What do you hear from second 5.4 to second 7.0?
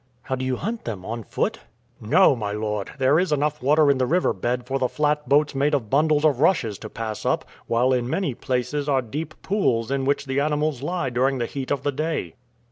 made of bundles of rushes to